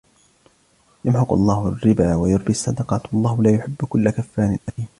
[1.05, 4.87] يَمْحَقُ اللَّهُ الرِّبَا وَيُرْبِي الصَّدَقَاتِ وَاللَّهُ لَا يُحِبُّ كُلَّ كَفَّارٍ أَثِيمٍ